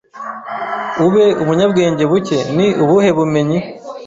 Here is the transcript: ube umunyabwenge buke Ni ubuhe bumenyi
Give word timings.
ube 1.05 1.25
umunyabwenge 1.41 2.03
buke 2.11 2.37
Ni 2.55 2.67
ubuhe 2.83 3.09
bumenyi 3.17 3.59